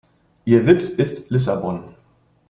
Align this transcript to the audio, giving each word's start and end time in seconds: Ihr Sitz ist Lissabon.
Ihr 0.45 0.63
Sitz 0.63 0.89
ist 0.89 1.29
Lissabon. 1.29 1.93